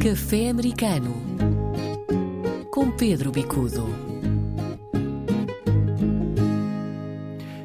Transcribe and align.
Café 0.00 0.50
Americano 0.50 1.12
com 2.70 2.88
Pedro 2.92 3.32
Bicudo. 3.32 3.84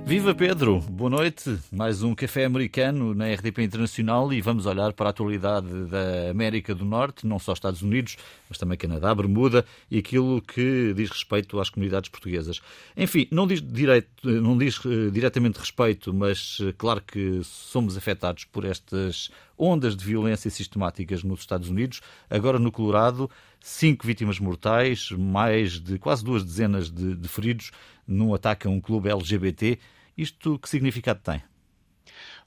Viva 0.03 0.33
Pedro, 0.33 0.79
boa 0.79 1.11
noite. 1.11 1.59
Mais 1.71 2.01
um 2.01 2.15
café 2.15 2.45
americano 2.45 3.13
na 3.13 3.31
RDP 3.31 3.63
Internacional 3.63 4.33
e 4.33 4.41
vamos 4.41 4.65
olhar 4.65 4.93
para 4.93 5.07
a 5.07 5.11
atualidade 5.11 5.67
da 5.85 6.31
América 6.31 6.73
do 6.73 6.83
Norte, 6.83 7.27
não 7.27 7.37
só 7.37 7.53
Estados 7.53 7.83
Unidos, 7.83 8.17
mas 8.49 8.57
também 8.57 8.77
Canadá, 8.79 9.13
Bermuda 9.13 9.63
e 9.89 9.99
aquilo 9.99 10.41
que 10.41 10.91
diz 10.95 11.11
respeito 11.11 11.59
às 11.59 11.69
comunidades 11.69 12.09
portuguesas. 12.09 12.61
Enfim, 12.97 13.27
não 13.31 13.45
diz, 13.45 13.61
direito, 13.61 14.09
não 14.23 14.57
diz 14.57 14.83
uh, 14.85 15.11
diretamente 15.11 15.59
respeito, 15.59 16.11
mas 16.11 16.59
uh, 16.59 16.73
claro 16.77 17.01
que 17.01 17.41
somos 17.43 17.95
afetados 17.95 18.45
por 18.45 18.65
estas 18.65 19.29
ondas 19.57 19.95
de 19.95 20.03
violência 20.03 20.49
sistemáticas 20.49 21.23
nos 21.23 21.41
Estados 21.41 21.69
Unidos. 21.69 22.01
Agora 22.29 22.59
no 22.59 22.71
Colorado, 22.71 23.29
cinco 23.59 24.05
vítimas 24.05 24.39
mortais, 24.39 25.11
mais 25.11 25.79
de 25.79 25.97
quase 25.97 26.23
duas 26.23 26.43
dezenas 26.43 26.89
de, 26.89 27.15
de 27.15 27.27
feridos 27.27 27.71
num 28.07 28.33
ataque 28.33 28.67
a 28.67 28.69
um 28.69 28.81
clube 28.81 29.09
LGBT. 29.09 29.79
Isto 30.17 30.59
que 30.59 30.69
significado 30.69 31.19
tem? 31.23 31.41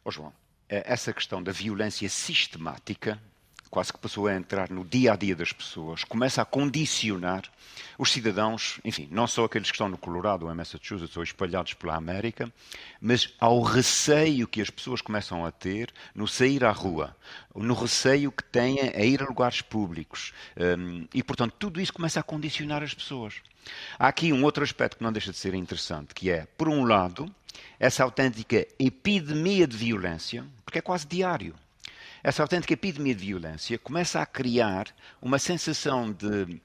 Oh, 0.05 0.11
João, 0.11 0.33
essa 0.69 1.13
questão 1.13 1.43
da 1.43 1.53
violência 1.53 2.09
sistemática 2.09 3.21
quase 3.71 3.93
que 3.93 3.99
passou 3.99 4.27
a 4.27 4.35
entrar 4.35 4.71
no 4.71 4.85
dia 4.85 5.13
a 5.13 5.17
dia 5.17 5.35
das 5.35 5.53
pessoas, 5.53 6.05
começa 6.05 6.41
a 6.41 6.45
condicionar 6.45 7.43
os 7.99 8.11
cidadãos, 8.11 8.79
enfim, 8.85 9.09
não 9.11 9.27
só 9.27 9.45
aqueles 9.45 9.71
que 9.71 9.75
estão 9.75 9.89
no 9.89 9.99
Colorado 9.99 10.45
ou 10.47 10.53
em 10.53 10.55
Massachusetts 10.55 11.17
ou 11.17 11.23
espalhados 11.23 11.75
pela 11.75 11.97
América, 11.97 12.53
mas 13.01 13.35
ao 13.39 13.63
receio 13.63 14.47
que 14.47 14.61
as 14.61 14.71
pessoas 14.71 15.01
começam 15.01 15.45
a 15.45 15.51
ter 15.51 15.93
no 16.15 16.29
sair 16.29 16.65
à 16.65 16.71
rua, 16.71 17.17
no 17.55 17.75
receio 17.75 18.31
que 18.31 18.45
têm 18.45 18.81
a 18.81 19.05
ir 19.05 19.23
a 19.23 19.27
lugares 19.27 19.63
públicos. 19.63 20.33
Um, 20.57 21.07
e, 21.13 21.23
portanto, 21.23 21.55
tudo 21.59 21.81
isso 21.81 21.93
começa 21.93 22.21
a 22.21 22.23
condicionar 22.23 22.83
as 22.83 22.95
pessoas. 22.95 23.35
Há 23.99 24.09
aqui 24.09 24.33
um 24.33 24.45
outro 24.45 24.63
aspecto 24.63 24.99
que 24.99 25.03
não 25.03 25.13
deixa 25.13 25.33
de 25.33 25.39
ser 25.39 25.55
interessante, 25.55 26.15
que 26.15 26.31
é, 26.31 26.47
por 26.57 26.69
um 26.69 26.85
lado, 26.85 27.33
essa 27.81 28.05
autêntica 28.05 28.67
epidemia 28.79 29.67
de 29.67 29.77
violência, 29.77 30.45
porque 30.65 30.79
é 30.79 30.83
quase 30.83 31.07
diário 31.07 31.55
essa 32.27 32.43
autêntica 32.43 32.73
epidemia 32.73 33.15
de 33.15 33.25
violência 33.25 33.79
começa 33.79 34.21
a 34.21 34.27
criar 34.27 34.89
uma 35.23 35.39
sensação 35.39 36.11
de 36.11 36.27
uh, 36.27 36.61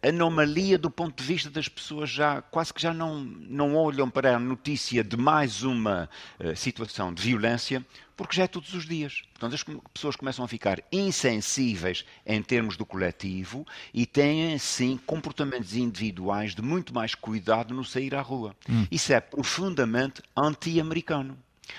anomalia 0.00 0.78
do 0.78 0.88
ponto 0.88 1.20
de 1.20 1.26
vista 1.26 1.50
das 1.50 1.66
pessoas 1.68 2.08
já 2.08 2.40
quase 2.40 2.72
que 2.72 2.80
já 2.80 2.94
não, 2.94 3.18
não 3.24 3.74
olham 3.74 4.08
para 4.08 4.36
a 4.36 4.38
notícia 4.38 5.02
de 5.02 5.16
mais 5.16 5.64
uma 5.64 6.08
uh, 6.38 6.54
situação 6.54 7.12
de 7.12 7.20
violência, 7.20 7.84
porque 8.16 8.36
já 8.36 8.44
é 8.44 8.46
todos 8.46 8.72
os 8.72 8.86
dias. 8.86 9.24
Portanto, 9.32 9.54
as 9.54 9.64
pessoas 9.92 10.14
começam 10.14 10.44
a 10.44 10.48
ficar 10.48 10.80
insensíveis 10.92 12.04
em 12.24 12.40
termos 12.40 12.76
do 12.76 12.86
coletivo 12.86 13.66
e 13.92 14.06
têm, 14.06 14.56
sim, 14.58 14.96
comportamentos 15.04 15.74
individuais 15.74 16.54
de 16.54 16.62
muito 16.62 16.94
mais 16.94 17.16
cuidado 17.16 17.74
no 17.74 17.84
sair 17.84 18.14
à 18.14 18.20
rua. 18.20 18.54
Hum. 18.70 18.86
Isso 18.92 19.12
é 19.12 19.18
profundamente 19.18 20.22
anti-americano. 20.36 21.36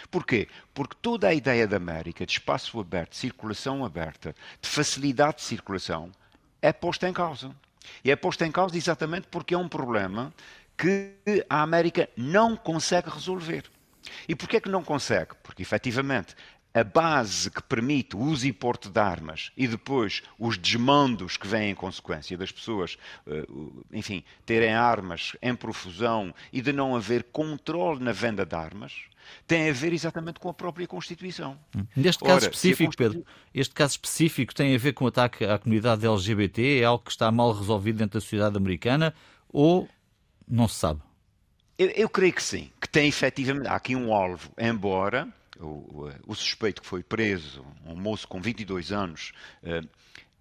Porquê? 0.09 0.47
Porque 0.73 0.95
toda 1.02 1.28
a 1.28 1.33
ideia 1.33 1.67
da 1.67 1.78
América 1.78 2.25
de 2.25 2.33
espaço 2.33 2.80
aberto, 2.80 3.11
de 3.11 3.17
circulação 3.17 3.86
aberta, 3.86 4.36
de 4.61 4.69
facilidade 4.69 5.38
de 5.38 5.44
circulação, 5.44 6.11
é 6.61 6.73
posta 6.73 7.08
em 7.08 7.14
causa. 7.14 7.55
E 8.03 8.11
é 8.11 8.16
posta 8.16 8.45
em 8.45 8.52
causa 8.52 8.75
exatamente 8.78 9.28
porque 9.30 9.53
é 9.53 9.58
um 9.58 9.67
problema 9.67 10.33
que 10.78 11.13
a 11.50 11.61
América 11.61 12.09
não 12.17 12.56
consegue 12.56 13.09
resolver. 13.09 13.63
E 14.28 14.36
porquê 14.36 14.58
é 14.58 14.61
que 14.61 14.69
não 14.69 14.83
consegue? 14.83 15.31
Porque, 15.41 15.61
efetivamente, 15.61 16.36
a 16.76 16.84
base 16.84 17.50
que 17.50 17.64
permite 17.64 18.18
o 18.18 18.20
uso 18.20 18.45
e 18.45 18.52
porte 18.52 18.90
de 18.90 19.00
armas 19.00 19.50
e 19.56 19.66
depois 19.66 20.22
os 20.38 20.58
desmandos 20.58 21.38
que 21.38 21.48
vêm 21.48 21.72
em 21.72 21.76
consequência 21.76 22.38
das 22.38 22.52
pessoas, 22.52 22.98
eh, 23.26 23.45
enfim, 23.94 24.26
terem 24.45 24.73
armas 24.73 25.38
em 25.42 25.56
profusão 25.56 26.36
e 26.52 26.62
de 26.62 26.73
não 26.73 26.94
haver 26.94 27.23
controle 27.31 28.03
na 28.03 28.12
venda 28.12 28.46
de 28.46 28.53
armas, 28.53 28.94
tem 29.47 29.69
a 29.69 29.72
ver 29.74 29.94
exatamente 29.94 30.38
com 30.38 30.50
a 30.50 30.53
própria 30.53 30.86
Constituição. 30.86 31.58
Neste 31.96 32.22
caso 32.22 32.36
Ora, 32.36 32.44
específico, 32.44 32.97
Pedro, 32.97 33.25
este 33.53 33.74
caso 33.74 33.92
específico 33.92 34.53
tem 34.53 34.75
a 34.75 34.78
ver 34.78 34.92
com 34.92 35.06
o 35.06 35.07
ataque 35.07 35.46
à 35.46 35.57
comunidade 35.57 36.06
LGBT? 36.06 36.81
É 36.81 36.84
algo 36.84 37.06
que 37.06 37.12
está 37.12 37.31
mal 37.31 37.53
resolvido 37.53 38.00
dentro 38.00 38.19
da 38.19 38.22
sociedade 38.22 38.57
americana 38.57 39.16
ou 39.47 39.88
não 40.46 40.68
se 40.68 40.75
sabe? 40.75 41.00
Eu, 41.78 41.88
eu 41.92 42.09
creio 42.09 42.34
que 42.34 42.44
sim, 42.44 42.69
que 42.81 42.90
tem 42.90 43.07
efetivamente. 43.07 43.68
Há 43.68 43.75
aqui 43.75 43.96
um 43.96 44.13
alvo, 44.13 44.52
embora 44.57 45.34
o, 45.60 45.66
o, 45.66 46.12
o, 46.28 46.36
suspeito 46.36 46.82
que 46.82 46.88
foi 46.88 47.04
preso, 47.04 47.66
um 47.86 47.96
moço 47.96 48.28
com 48.28 48.42
22 48.42 48.92
anos, 48.92 49.32
uh, 49.64 49.88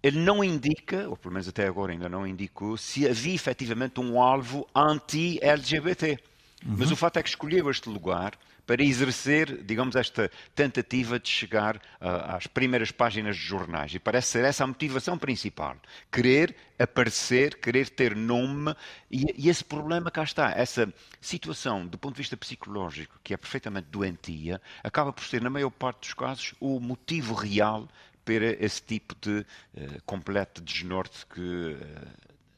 ele 0.03 0.19
não 0.19 0.43
indica, 0.43 1.09
ou 1.09 1.17
pelo 1.17 1.33
menos 1.33 1.47
até 1.47 1.67
agora 1.67 1.91
ainda 1.91 2.07
não 2.07 2.27
indicou, 2.27 2.77
se 2.77 3.07
havia 3.07 3.33
efetivamente 3.33 3.99
um 3.99 4.21
alvo 4.21 4.67
anti-LGBT. 4.75 6.19
Uhum. 6.63 6.75
Mas 6.77 6.91
o 6.91 6.95
fato 6.95 7.17
é 7.17 7.23
que 7.23 7.29
escolheu 7.29 7.69
este 7.69 7.89
lugar 7.89 8.37
para 8.65 8.83
exercer, 8.83 9.63
digamos, 9.63 9.95
esta 9.95 10.29
tentativa 10.53 11.19
de 11.19 11.29
chegar 11.29 11.77
uh, 11.77 12.35
às 12.35 12.47
primeiras 12.47 12.91
páginas 12.91 13.35
de 13.35 13.41
jornais. 13.43 13.93
E 13.93 13.99
parece 13.99 14.29
ser 14.29 14.45
essa 14.45 14.63
a 14.63 14.67
motivação 14.67 15.17
principal. 15.17 15.77
Querer 16.11 16.55
aparecer, 16.77 17.59
querer 17.59 17.89
ter 17.89 18.15
nome, 18.15 18.75
e, 19.09 19.25
e, 19.37 19.49
esse 19.49 19.63
problema 19.63 20.09
cá 20.09 20.23
está. 20.23 20.51
Essa 20.51 20.91
situação, 21.21 21.85
do 21.85 21.97
ponto 21.97 22.15
de 22.15 22.21
vista 22.21 22.35
psicológico, 22.35 23.19
que 23.23 23.33
é 23.33 23.37
perfeitamente 23.37 23.87
doentia, 23.89 24.61
acaba 24.83 25.13
por 25.13 25.23
ser, 25.23 25.41
na 25.41 25.49
maior 25.49 25.69
parte 25.69 25.99
dos 26.01 26.13
casos, 26.13 26.53
o 26.59 26.79
motivo 26.79 27.33
real 27.33 27.87
para 28.25 28.45
esse 28.63 28.81
tipo 28.81 29.15
de 29.21 29.39
uh, 29.39 30.01
completo 30.05 30.61
desnorte 30.61 31.25
que 31.27 31.39
uh, 31.39 31.77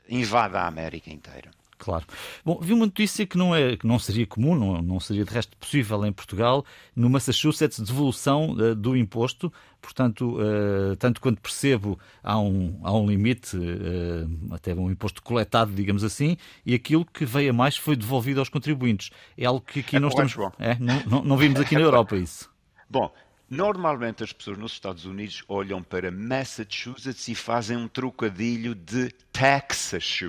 invade 0.07 0.55
a 0.55 0.65
América 0.65 1.11
inteira. 1.11 1.51
Claro. 1.77 2.05
Bom, 2.43 2.59
vi 2.59 2.73
uma 2.73 2.87
notícia 2.87 3.25
que 3.25 3.37
não, 3.37 3.55
é, 3.55 3.77
que 3.77 3.85
não 3.85 3.99
seria 3.99 4.25
comum, 4.25 4.55
não, 4.55 4.81
não 4.81 4.99
seria 4.99 5.23
de 5.23 5.31
resto 5.31 5.55
possível 5.57 6.03
em 6.05 6.11
Portugal, 6.11 6.65
no 6.95 7.09
Massachusetts, 7.09 7.79
devolução 7.79 8.51
uh, 8.51 8.75
do 8.75 8.97
imposto. 8.97 9.53
Portanto, 9.79 10.37
uh, 10.39 10.95
tanto 10.97 11.21
quanto 11.21 11.39
percebo, 11.39 11.99
há 12.23 12.39
um, 12.39 12.79
há 12.83 12.91
um 12.91 13.07
limite, 13.07 13.55
uh, 13.55 14.53
até 14.53 14.73
um 14.73 14.89
imposto 14.89 15.21
coletado, 15.21 15.71
digamos 15.71 16.03
assim, 16.03 16.35
e 16.65 16.73
aquilo 16.73 17.05
que 17.05 17.25
veio 17.25 17.51
a 17.51 17.53
mais 17.53 17.77
foi 17.77 17.95
devolvido 17.95 18.39
aos 18.39 18.49
contribuintes. 18.49 19.11
É 19.37 19.45
algo 19.45 19.61
que 19.61 19.81
aqui 19.81 19.97
é 19.97 19.99
não 19.99 20.09
estamos. 20.09 20.35
É, 20.57 20.77
não, 20.79 21.03
não, 21.05 21.23
não 21.23 21.37
vimos 21.37 21.59
aqui 21.59 21.75
na 21.75 21.81
Europa 21.81 22.15
isso. 22.15 22.49
Bom, 22.89 23.11
Normalmente 23.49 24.23
as 24.23 24.33
pessoas 24.33 24.57
nos 24.57 24.73
Estados 24.73 25.05
Unidos 25.05 25.43
olham 25.47 25.81
para 25.81 26.11
Massachusetts 26.11 27.27
e 27.27 27.35
fazem 27.35 27.77
um 27.77 27.87
trocadilho 27.87 28.75
de 28.75 29.09
Texas. 29.31 30.19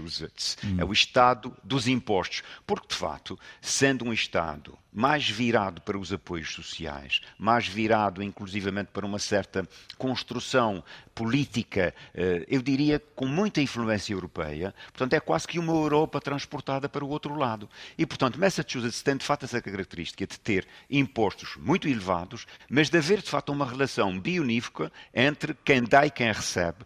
Hum. 0.64 0.76
É 0.78 0.84
o 0.84 0.92
estado 0.92 1.56
dos 1.64 1.88
impostos. 1.88 2.42
Porque, 2.64 2.88
de 2.88 2.94
facto, 2.94 3.38
sendo 3.60 4.04
um 4.04 4.12
estado 4.12 4.78
mais 4.92 5.28
virado 5.28 5.80
para 5.82 5.98
os 5.98 6.12
apoios 6.12 6.52
sociais, 6.52 7.20
mais 7.38 7.66
virado 7.66 8.22
inclusivamente 8.22 8.90
para 8.92 9.06
uma 9.06 9.18
certa 9.18 9.68
construção 9.96 10.82
política, 11.14 11.94
eh, 12.14 12.44
eu 12.48 12.62
diria 12.62 13.02
com 13.14 13.26
muita 13.26 13.60
influência 13.60 14.12
europeia, 14.12 14.74
portanto 14.92 15.14
é 15.14 15.20
quase 15.20 15.48
que 15.48 15.58
uma 15.58 15.72
Europa 15.72 16.20
transportada 16.20 16.88
para 16.88 17.04
o 17.04 17.08
outro 17.08 17.34
lado. 17.34 17.68
E, 17.96 18.06
portanto, 18.06 18.38
Massachusetts 18.38 19.02
tem 19.02 19.16
de 19.16 19.24
facto 19.24 19.44
essa 19.44 19.60
característica 19.60 20.26
de 20.26 20.38
ter 20.38 20.66
impostos 20.88 21.56
muito 21.56 21.88
elevados, 21.88 22.46
mas 22.70 22.88
de 22.88 22.98
haver 22.98 23.20
de 23.20 23.30
facto 23.30 23.50
uma 23.50 23.68
relação 23.68 24.18
bionífica 24.18 24.92
entre 25.12 25.54
quem 25.64 25.82
dá 25.82 26.06
e 26.06 26.10
quem 26.10 26.32
recebe. 26.32 26.84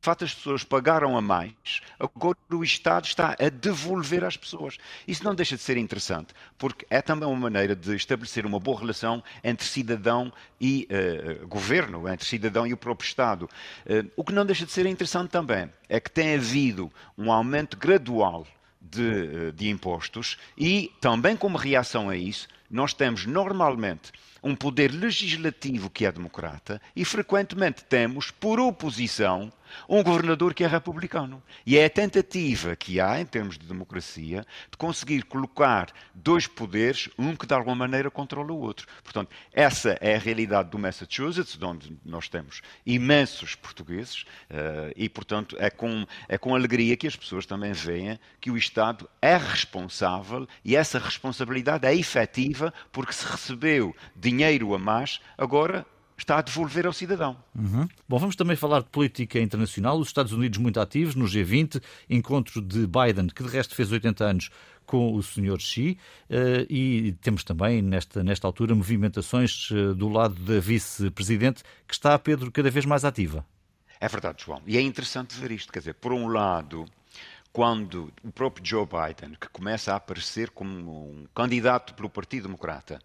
Facto 0.00 0.24
as 0.24 0.34
pessoas 0.34 0.64
pagaram 0.64 1.16
a 1.16 1.20
mais, 1.20 1.80
agora 1.98 2.36
o 2.50 2.62
Estado 2.62 3.04
está 3.04 3.36
a 3.38 3.48
devolver 3.48 4.24
às 4.24 4.36
pessoas. 4.36 4.78
Isso 5.06 5.24
não 5.24 5.34
deixa 5.34 5.56
de 5.56 5.62
ser 5.62 5.76
interessante, 5.76 6.34
porque 6.56 6.86
é 6.88 7.02
também 7.02 7.28
uma 7.28 7.36
maneira 7.36 7.74
de 7.74 7.94
estabelecer 7.94 8.46
uma 8.46 8.60
boa 8.60 8.78
relação 8.78 9.22
entre 9.42 9.66
cidadão 9.66 10.32
e 10.60 10.88
uh, 10.90 11.46
governo, 11.46 12.08
entre 12.08 12.26
cidadão 12.26 12.66
e 12.66 12.72
o 12.72 12.76
próprio 12.76 13.06
Estado. 13.06 13.48
Uh, 13.86 14.10
o 14.16 14.24
que 14.24 14.32
não 14.32 14.46
deixa 14.46 14.64
de 14.64 14.72
ser 14.72 14.86
interessante 14.86 15.30
também 15.30 15.70
é 15.88 15.98
que 16.00 16.10
tem 16.10 16.34
havido 16.34 16.90
um 17.16 17.32
aumento 17.32 17.76
gradual 17.76 18.46
de, 18.80 19.52
de 19.52 19.68
impostos 19.68 20.38
e, 20.56 20.92
também 21.00 21.36
como 21.36 21.58
reação 21.58 22.08
a 22.08 22.16
isso, 22.16 22.48
nós 22.70 22.92
temos 22.92 23.26
normalmente 23.26 24.12
um 24.42 24.54
poder 24.54 24.92
legislativo 24.92 25.90
que 25.90 26.06
é 26.06 26.12
democrata 26.12 26.80
e 26.94 27.04
frequentemente 27.04 27.84
temos, 27.84 28.30
por 28.30 28.60
oposição, 28.60 29.52
um 29.88 30.02
governador 30.02 30.54
que 30.54 30.64
é 30.64 30.66
republicano. 30.66 31.42
E 31.66 31.76
é 31.76 31.84
a 31.84 31.90
tentativa 31.90 32.76
que 32.76 33.00
há, 33.00 33.20
em 33.20 33.26
termos 33.26 33.58
de 33.58 33.66
democracia, 33.66 34.44
de 34.70 34.76
conseguir 34.76 35.22
colocar 35.22 35.92
dois 36.14 36.46
poderes, 36.46 37.08
um 37.18 37.34
que 37.34 37.46
de 37.46 37.54
alguma 37.54 37.76
maneira 37.76 38.10
controla 38.10 38.52
o 38.52 38.60
outro. 38.60 38.86
Portanto, 39.02 39.30
essa 39.52 39.98
é 40.00 40.16
a 40.16 40.18
realidade 40.18 40.70
do 40.70 40.78
Massachusetts, 40.78 41.58
onde 41.62 41.96
nós 42.04 42.28
temos 42.28 42.62
imensos 42.84 43.54
portugueses, 43.54 44.22
uh, 44.50 44.92
e, 44.96 45.08
portanto, 45.08 45.56
é 45.58 45.70
com, 45.70 46.06
é 46.28 46.38
com 46.38 46.54
alegria 46.54 46.96
que 46.96 47.06
as 47.06 47.16
pessoas 47.16 47.46
também 47.46 47.72
veem 47.72 48.18
que 48.40 48.50
o 48.50 48.56
Estado 48.56 49.08
é 49.20 49.36
responsável 49.36 50.46
e 50.64 50.76
essa 50.76 50.98
responsabilidade 50.98 51.86
é 51.86 51.94
efetiva 51.94 52.72
porque 52.92 53.12
se 53.12 53.26
recebeu 53.26 53.94
dinheiro 54.14 54.74
a 54.74 54.78
mais, 54.78 55.20
agora 55.36 55.86
está 56.22 56.38
a 56.38 56.42
devolver 56.42 56.86
ao 56.86 56.92
cidadão. 56.92 57.36
Uhum. 57.54 57.88
Bom, 58.08 58.18
vamos 58.18 58.36
também 58.36 58.56
falar 58.56 58.80
de 58.80 58.88
política 58.88 59.38
internacional. 59.38 59.98
Os 59.98 60.08
Estados 60.08 60.32
Unidos 60.32 60.58
muito 60.58 60.80
ativos 60.80 61.14
no 61.14 61.24
G20, 61.24 61.82
encontro 62.10 62.60
de 62.60 62.86
Biden, 62.86 63.28
que 63.28 63.42
de 63.42 63.48
resto 63.48 63.74
fez 63.74 63.90
80 63.92 64.24
anos 64.24 64.50
com 64.84 65.14
o 65.14 65.22
Sr. 65.22 65.60
Xi, 65.60 65.98
eh, 66.30 66.66
e 66.68 67.12
temos 67.20 67.44
também, 67.44 67.82
nesta, 67.82 68.24
nesta 68.24 68.46
altura, 68.46 68.74
movimentações 68.74 69.68
eh, 69.70 69.92
do 69.92 70.08
lado 70.08 70.34
da 70.34 70.58
vice-presidente, 70.60 71.62
que 71.86 71.92
está, 71.92 72.18
Pedro, 72.18 72.50
cada 72.50 72.70
vez 72.70 72.86
mais 72.86 73.04
ativa. 73.04 73.44
É 74.00 74.08
verdade, 74.08 74.44
João. 74.44 74.62
E 74.66 74.78
é 74.78 74.80
interessante 74.80 75.38
ver 75.38 75.50
isto. 75.50 75.70
Quer 75.70 75.80
dizer, 75.80 75.94
por 75.94 76.12
um 76.12 76.28
lado, 76.28 76.86
quando 77.52 78.10
o 78.24 78.32
próprio 78.32 78.64
Joe 78.64 78.86
Biden, 78.86 79.36
que 79.38 79.48
começa 79.50 79.92
a 79.92 79.96
aparecer 79.96 80.50
como 80.50 81.10
um 81.10 81.26
candidato 81.34 81.94
pelo 81.94 82.08
Partido 82.08 82.44
Democrata, 82.44 82.98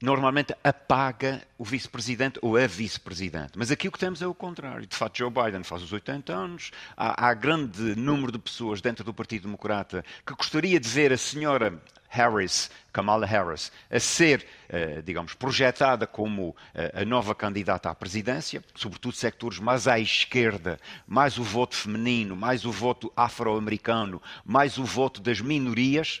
normalmente 0.00 0.54
apaga 0.64 1.42
o 1.58 1.64
vice-presidente 1.64 2.38
ou 2.42 2.56
a 2.56 2.66
vice-presidente. 2.66 3.52
Mas 3.56 3.70
aqui 3.70 3.86
o 3.86 3.92
que 3.92 3.98
temos 3.98 4.22
é 4.22 4.26
o 4.26 4.34
contrário. 4.34 4.86
De 4.86 4.96
facto, 4.96 5.18
Joe 5.18 5.30
Biden 5.30 5.62
faz 5.62 5.82
os 5.82 5.92
80 5.92 6.32
anos, 6.32 6.70
há, 6.96 7.28
há 7.28 7.34
grande 7.34 7.94
número 7.96 8.32
de 8.32 8.38
pessoas 8.38 8.80
dentro 8.80 9.04
do 9.04 9.12
Partido 9.12 9.42
Democrata 9.42 10.04
que 10.26 10.34
gostaria 10.34 10.80
de 10.80 10.88
ver 10.88 11.12
a 11.12 11.18
senhora 11.18 11.80
Harris, 12.08 12.70
Kamala 12.92 13.24
Harris, 13.24 13.70
a 13.88 14.00
ser, 14.00 14.44
eh, 14.68 15.00
digamos, 15.00 15.32
projetada 15.34 16.08
como 16.08 16.56
eh, 16.74 17.02
a 17.02 17.04
nova 17.04 17.36
candidata 17.36 17.88
à 17.88 17.94
presidência, 17.94 18.64
sobretudo 18.74 19.14
sectores 19.14 19.60
mais 19.60 19.86
à 19.86 19.96
esquerda, 19.96 20.80
mais 21.06 21.38
o 21.38 21.44
voto 21.44 21.76
feminino, 21.76 22.34
mais 22.34 22.64
o 22.64 22.72
voto 22.72 23.12
afro-americano, 23.14 24.20
mais 24.44 24.76
o 24.76 24.84
voto 24.84 25.20
das 25.20 25.40
minorias. 25.40 26.20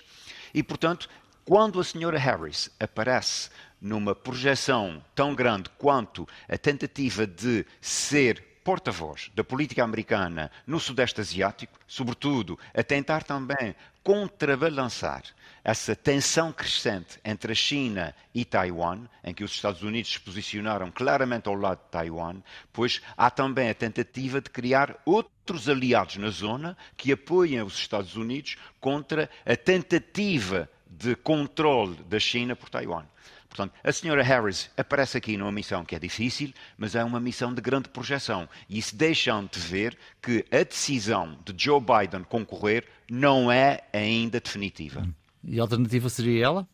E, 0.54 0.62
portanto, 0.62 1.08
quando 1.44 1.80
a 1.80 1.84
senhora 1.84 2.16
Harris 2.16 2.70
aparece 2.78 3.50
numa 3.80 4.14
projeção 4.14 5.02
tão 5.14 5.34
grande 5.34 5.70
quanto 5.78 6.28
a 6.48 6.58
tentativa 6.58 7.26
de 7.26 7.64
ser 7.80 8.44
porta-voz 8.62 9.30
da 9.34 9.42
política 9.42 9.82
americana 9.82 10.50
no 10.66 10.78
Sudeste 10.78 11.20
Asiático, 11.20 11.78
sobretudo 11.86 12.58
a 12.74 12.82
tentar 12.82 13.24
também 13.24 13.74
contrabalançar 14.02 15.22
essa 15.62 15.94
tensão 15.94 16.52
crescente 16.52 17.18
entre 17.24 17.52
a 17.52 17.54
China 17.54 18.14
e 18.34 18.44
Taiwan, 18.44 19.00
em 19.22 19.34
que 19.34 19.44
os 19.44 19.52
Estados 19.52 19.82
Unidos 19.82 20.12
se 20.12 20.20
posicionaram 20.20 20.90
claramente 20.90 21.48
ao 21.48 21.54
lado 21.54 21.80
de 21.84 21.90
Taiwan, 21.90 22.36
pois 22.72 23.02
há 23.16 23.30
também 23.30 23.68
a 23.68 23.74
tentativa 23.74 24.40
de 24.40 24.48
criar 24.48 24.96
outros 25.04 25.68
aliados 25.68 26.16
na 26.16 26.30
zona 26.30 26.76
que 26.96 27.12
apoiem 27.12 27.62
os 27.62 27.74
Estados 27.74 28.16
Unidos 28.16 28.56
contra 28.80 29.28
a 29.44 29.56
tentativa 29.56 30.68
de 30.88 31.14
controle 31.14 31.96
da 32.04 32.18
China 32.18 32.56
por 32.56 32.68
Taiwan. 32.68 33.04
Portanto, 33.50 33.74
a 33.82 33.92
senhora 33.92 34.22
Harris 34.22 34.70
aparece 34.76 35.18
aqui 35.18 35.36
numa 35.36 35.50
missão 35.50 35.84
que 35.84 35.96
é 35.96 35.98
difícil, 35.98 36.54
mas 36.78 36.94
é 36.94 37.02
uma 37.02 37.18
missão 37.20 37.52
de 37.52 37.60
grande 37.60 37.88
projeção. 37.88 38.48
E 38.68 38.78
isso 38.78 38.96
deixa 38.96 39.30
de 39.50 39.58
ver 39.58 39.98
que 40.22 40.46
a 40.52 40.62
decisão 40.62 41.36
de 41.44 41.52
Joe 41.62 41.80
Biden 41.80 42.22
concorrer 42.22 42.86
não 43.10 43.50
é 43.50 43.80
ainda 43.92 44.40
definitiva. 44.40 45.06
E 45.42 45.58
a 45.58 45.62
alternativa 45.62 46.08
seria 46.08 46.44
ela? 46.44 46.68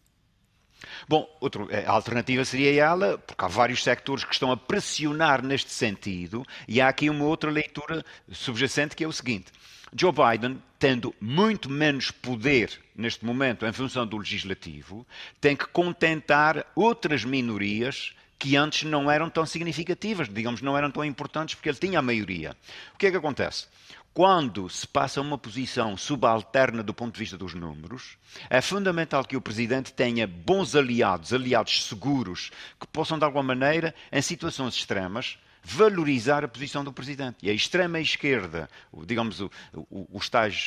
Bom, 1.09 1.29
outro, 1.41 1.69
a 1.87 1.91
alternativa 1.91 2.45
seria 2.45 2.85
ela, 2.85 3.19
porque 3.19 3.45
há 3.45 3.49
vários 3.49 3.83
sectores 3.83 4.25
que 4.25 4.33
estão 4.33 4.51
a 4.51 4.57
pressionar 4.57 5.43
neste 5.43 5.73
sentido, 5.73 6.45
e 6.67 6.81
há 6.81 6.89
aqui 6.89 7.09
uma 7.09 7.25
outra 7.25 7.51
leitura 7.51 8.05
subjacente 8.31 8.95
que 8.95 9.05
é 9.05 9.09
o 9.09 9.13
seguinte: 9.13 9.53
Joe 9.95 10.13
Biden, 10.13 10.63
tendo 10.79 11.15
muito 11.21 11.71
menos 11.71 12.11
poder 12.11 12.81
neste 12.95 13.25
momento 13.25 13.67
em 13.67 13.73
função 13.73 14.07
do 14.07 14.19
legislativo, 14.19 15.07
tem 15.41 15.57
que 15.57 15.67
contentar 15.67 16.67
outras 16.75 17.25
minorias 17.25 18.15
que 18.39 18.57
antes 18.57 18.83
não 18.83 19.11
eram 19.11 19.31
tão 19.31 19.47
significativas, 19.47 20.29
digamos, 20.29 20.61
não 20.61 20.77
eram 20.77 20.91
tão 20.91 21.05
importantes 21.05 21.55
porque 21.55 21.71
ele 21.71 21.79
tinha 21.79 21.99
a 21.99 22.03
maioria. 22.03 22.55
O 22.95 22.99
que 22.99 23.07
é 23.07 23.11
que 23.11 23.17
acontece? 23.17 23.67
Quando 24.17 24.67
se 24.71 24.89
passa 24.89 25.21
a 25.21 25.23
uma 25.23 25.37
posição 25.37 25.95
subalterna 25.95 26.83
do 26.83 26.95
ponto 26.95 27.13
de 27.13 27.21
vista 27.21 27.37
dos 27.37 27.53
números, 27.53 28.17
é 28.49 28.63
fundamental 28.63 29.23
que 29.23 29.37
o 29.37 29.43
Presidente 29.43 29.93
tenha 29.93 30.27
bons 30.27 30.75
aliados, 30.75 31.35
aliados 31.35 31.85
seguros, 31.85 32.51
que 32.81 32.87
possam, 32.87 33.19
de 33.19 33.27
alguma 33.27 33.43
maneira, 33.43 33.95
em 34.11 34.23
situações 34.23 34.75
extremas, 34.75 35.37
valorizar 35.69 36.45
a 36.45 36.49
posição 36.49 36.85
do 36.85 36.93
presidente. 36.93 37.39
E 37.43 37.51
a 37.51 37.53
extrema 37.53 37.99
esquerda, 37.99 38.71
digamos, 39.05 39.41
o, 39.41 39.51
o, 39.75 40.07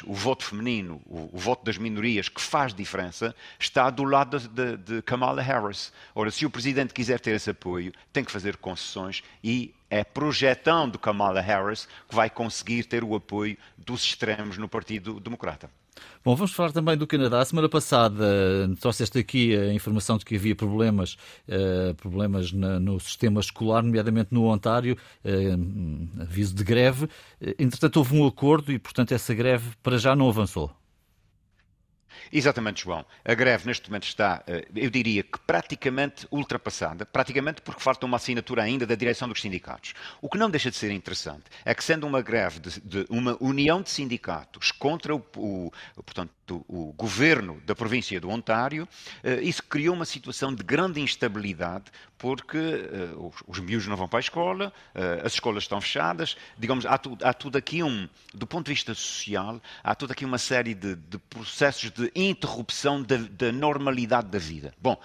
o, 0.06 0.14
voto 0.14 0.44
feminino, 0.44 1.02
o, 1.06 1.30
o, 1.32 1.38
voto 1.38 1.64
das 1.64 1.78
minorias, 1.78 2.28
que 2.28 2.42
faz 2.42 2.74
diferença, 2.74 3.34
está 3.58 3.90
do 3.90 4.04
lado 4.04 4.38
de, 4.38 4.48
de, 4.50 4.78
de 4.78 5.02
Kamala 5.02 5.42
Harris. 5.42 5.94
Ora, 6.14 6.30
se 6.30 6.46
o 6.46 6.50
presidente 6.50 6.94
quiser 6.94 7.22
ter 7.22 7.34
esse 7.34 7.50
apoio, 7.50 7.94
tem 8.12 8.26
que 8.26 8.32
fazer 8.32 8.58
concessões 8.58 9.24
e 9.42 9.74
é 9.90 10.04
projetando 10.04 11.00
Kamala 11.00 11.40
Harris 11.40 11.88
que 12.10 12.14
vai 12.14 12.30
conseguir 12.30 12.84
ter 12.84 13.02
o 13.02 13.16
apoio 13.16 13.58
dos 13.78 14.04
extremos 14.04 14.58
no 14.58 14.68
Partido 14.68 15.18
Democrata. 15.22 15.72
Bom, 16.24 16.36
vamos 16.36 16.52
falar 16.52 16.72
também 16.72 16.98
do 16.98 17.08
Canadá. 17.08 17.40
A 17.40 17.46
semana 17.46 17.70
passada 17.70 18.26
trouxeste 18.80 19.18
aqui 19.18 19.56
a 19.56 19.74
informação 19.74 20.18
de 20.18 20.26
que 20.26 20.36
havia 20.36 20.56
problemas, 20.56 21.18
uh, 21.48 21.94
problemas 21.96 22.52
na, 22.52 22.80
no 22.80 23.00
sistema 23.00 23.40
escolar, 23.40 23.82
nomeadamente 23.82 24.34
no 24.34 24.46
Ontário, 24.46 24.98
uh, 25.26 26.22
aviso 26.22 26.54
de 26.56 26.64
greve. 26.64 27.10
Entretanto, 27.58 27.98
houve 27.98 28.16
um 28.16 28.28
acordo 28.28 28.72
e, 28.72 28.80
portanto, 28.80 29.12
essa 29.12 29.34
greve 29.34 29.72
para 29.82 29.98
já 29.98 30.16
não 30.16 30.30
avançou. 30.30 30.79
Exatamente, 32.32 32.84
João. 32.84 33.06
A 33.26 33.34
greve 33.34 33.66
neste 33.66 33.90
momento 33.90 34.04
está, 34.04 34.44
eh, 34.48 34.68
eu 34.76 34.90
diria 34.90 35.24
que 35.24 35.40
praticamente 35.40 36.28
ultrapassada, 36.32 37.06
praticamente 37.06 37.62
porque 37.62 37.82
falta 37.82 38.06
uma 38.06 38.18
assinatura 38.18 38.64
ainda 38.64 38.86
da 38.86 38.96
direção 38.96 39.28
dos 39.28 39.42
sindicatos. 39.42 39.94
O 40.22 40.30
que 40.30 40.38
não 40.38 40.50
deixa 40.50 40.70
de 40.70 40.78
ser 40.78 40.92
interessante 40.92 41.46
é 41.66 41.74
que, 41.74 41.84
sendo 41.84 42.06
uma 42.06 42.22
greve 42.22 42.60
de, 42.60 42.82
de 42.82 43.06
uma 43.10 43.38
união 43.40 43.82
de 43.82 43.90
sindicatos 43.90 44.72
contra 44.72 45.16
o, 45.16 45.24
o, 45.36 45.72
portanto, 45.96 46.32
o 46.68 46.94
governo 46.98 47.62
da 47.66 47.76
província 47.76 48.20
do 48.20 48.30
Ontário, 48.30 48.88
eh, 49.24 49.42
isso 49.42 49.64
criou 49.64 49.96
uma 49.96 50.06
situação 50.06 50.54
de 50.54 50.64
grande 50.64 51.00
instabilidade, 51.00 51.86
porque 52.18 52.58
eh, 52.58 53.10
os 53.48 53.60
miúdos 53.60 53.88
não 53.88 53.96
vão 53.96 54.08
para 54.08 54.20
a 54.20 54.22
escola, 54.22 54.74
as 55.24 55.34
escolas 55.34 55.64
estão 55.64 55.80
fechadas, 55.80 56.36
digamos, 56.58 56.86
há, 56.86 56.98
tu, 56.98 57.18
há 57.22 57.34
tudo 57.34 57.58
aqui 57.58 57.82
um, 57.82 58.08
do 58.34 58.46
ponto 58.46 58.66
de 58.66 58.74
vista 58.74 58.94
social, 58.94 59.62
há 59.84 59.96
tudo 59.96 60.12
aqui 60.12 60.26
uma 60.26 60.38
série 60.38 60.74
de, 60.74 60.96
de 60.96 61.18
processos 61.18 61.92
de 61.92 62.12
interrupção 62.16 63.02
da, 63.02 63.18
da 63.18 63.52
normalidade 63.52 64.28
da 64.28 64.40
vida. 64.40 64.74
Bom, 64.82 65.00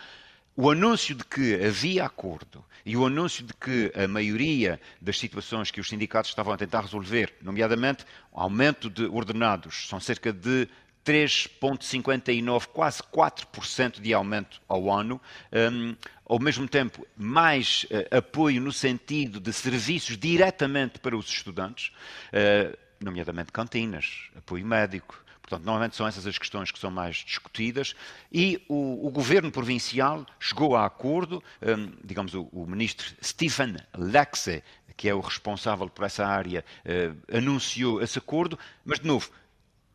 o 0.57 0.71
anúncio 0.71 1.17
de 1.17 1.25
que 1.25 1.55
havia 1.65 2.05
acordo 2.05 2.65
e 2.87 2.97
o 2.97 3.05
anúncio 3.05 3.45
de 3.45 3.53
que 3.55 3.91
a 3.93 4.07
maioria 4.07 4.81
das 5.01 5.19
situações 5.19 5.73
que 5.73 5.81
os 5.81 5.89
sindicatos 5.89 6.31
estavam 6.31 6.53
a 6.53 6.57
tentar 6.57 6.83
resolver, 6.83 7.35
nomeadamente 7.43 8.05
aumento 8.33 8.89
de 8.89 9.05
ordenados, 9.07 9.89
são 9.89 9.99
cerca 9.99 10.33
de 10.33 10.69
3,59, 11.05 12.67
quase 12.69 13.03
4% 13.03 14.01
de 14.01 14.15
aumento 14.15 14.61
ao 14.67 14.91
ano, 14.91 15.21
um, 15.53 15.95
ao 16.25 16.39
mesmo 16.39 16.67
tempo 16.67 17.07
mais 17.17 17.85
uh, 17.85 18.17
apoio 18.17 18.61
no 18.61 18.73
sentido 18.73 19.39
de 19.39 19.53
serviços 19.53 20.17
diretamente 20.17 20.99
para 20.99 21.17
os 21.17 21.27
estudantes, 21.29 21.93
uh, 22.33 22.77
nomeadamente 22.99 23.53
cantinas, 23.53 24.31
apoio 24.35 24.65
médico, 24.65 25.23
Portanto, 25.45 25.67
normalmente 25.67 25.95
são 25.95 26.07
essas 26.07 26.27
as 26.27 26.39
questões 26.39 26.71
que 26.71 26.79
são 26.79 26.91
mais 26.91 27.17
discutidas. 27.17 27.95
E 28.33 28.65
o, 28.67 29.07
o 29.07 29.11
governo 29.11 29.53
provincial 29.53 30.25
chegou 30.41 30.75
a 30.75 30.87
acordo, 30.87 31.45
um, 31.61 31.93
digamos, 32.03 32.33
o, 32.33 32.49
o, 32.51 32.67
ministro 32.67 33.15
Stephen 33.23 33.77
Lexe, 33.95 34.63
que 34.97 35.07
é 35.07 35.15
o 35.15 35.21
responsável 35.21 35.87
por 35.91 36.07
essa 36.07 36.27
área, 36.27 36.65
uh, 36.87 37.37
anunciou 37.37 38.01
esse 38.01 38.19
acordo, 38.19 38.59
mas, 38.87 39.01
de 39.01 39.07
novo, 39.07 39.29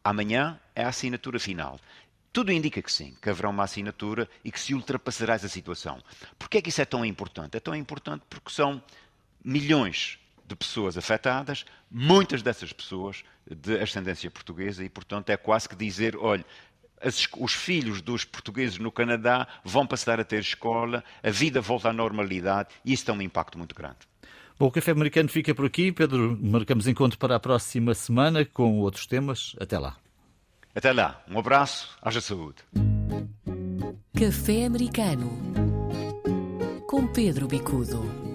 amanhã 0.03 0.59
é 0.75 0.83
a 0.83 0.89
assinatura 0.89 1.39
final. 1.39 1.79
Tudo 2.31 2.51
indica 2.51 2.81
que 2.81 2.91
sim, 2.91 3.15
que 3.21 3.29
haverá 3.29 3.49
uma 3.49 3.63
assinatura 3.63 4.29
e 4.43 4.51
que 4.51 4.59
se 4.59 4.73
ultrapassará 4.73 5.33
essa 5.33 5.47
situação. 5.47 6.01
Por 6.37 6.49
que 6.49 6.59
é 6.59 6.61
que 6.61 6.69
isso 6.69 6.81
é 6.81 6.85
tão 6.85 7.03
importante? 7.03 7.57
É 7.57 7.59
tão 7.59 7.75
importante 7.75 8.23
porque 8.29 8.51
são 8.51 8.81
milhões 9.43 10.19
de 10.45 10.55
pessoas 10.55 10.97
afetadas, 10.97 11.65
muitas 11.89 12.41
dessas 12.41 12.73
pessoas 12.73 13.23
de 13.49 13.79
ascendência 13.79 14.29
portuguesa, 14.29 14.83
e 14.83 14.89
portanto 14.89 15.29
é 15.29 15.37
quase 15.37 15.67
que 15.67 15.75
dizer: 15.75 16.15
olha, 16.17 16.45
os 17.37 17.53
filhos 17.53 18.01
dos 18.01 18.25
portugueses 18.25 18.77
no 18.77 18.91
Canadá 18.91 19.47
vão 19.63 19.87
passar 19.87 20.19
a 20.19 20.23
ter 20.23 20.39
escola, 20.39 21.03
a 21.23 21.29
vida 21.29 21.61
volta 21.61 21.89
à 21.89 21.93
normalidade, 21.93 22.69
e 22.83 22.93
isso 22.93 23.05
tem 23.05 23.15
um 23.15 23.21
impacto 23.21 23.57
muito 23.57 23.73
grande. 23.73 23.97
Bom, 24.59 24.67
o 24.67 24.71
Café 24.71 24.91
Americano 24.91 25.29
fica 25.29 25.55
por 25.55 25.65
aqui. 25.65 25.89
Pedro, 25.89 26.37
marcamos 26.41 26.85
encontro 26.85 27.17
para 27.17 27.37
a 27.37 27.39
próxima 27.39 27.93
semana 27.93 28.43
com 28.43 28.79
outros 28.81 29.07
temas. 29.07 29.55
Até 29.57 29.79
lá. 29.79 29.95
Até 30.75 30.91
lá. 30.91 31.23
Um 31.31 31.39
abraço. 31.39 31.97
Haja 32.01 32.19
saúde. 32.19 32.57
Café 34.13 34.65
Americano 34.65 35.31
com 36.85 37.07
Pedro 37.07 37.47
Bicudo. 37.47 38.28